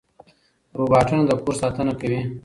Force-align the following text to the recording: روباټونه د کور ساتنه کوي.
روباټونه 0.77 1.23
د 1.25 1.31
کور 1.43 1.55
ساتنه 1.61 1.93
کوي. 2.01 2.21